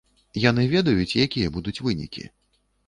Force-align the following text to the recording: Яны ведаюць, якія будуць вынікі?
Яны 0.49 0.63
ведаюць, 0.71 1.17
якія 1.27 1.55
будуць 1.59 1.79
вынікі? 1.91 2.29